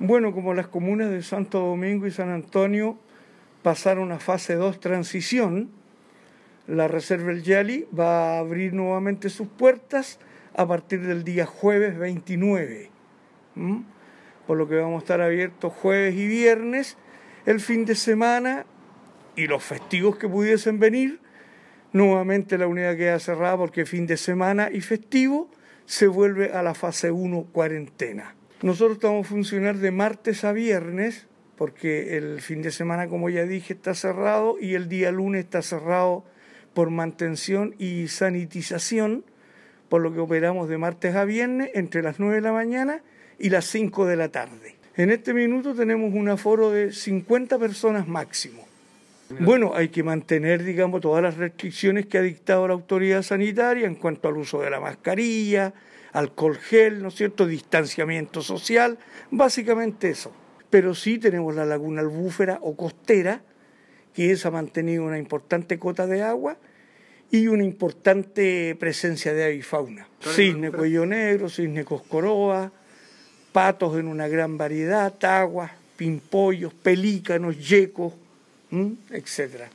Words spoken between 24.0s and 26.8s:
de semana y festivo se vuelve a la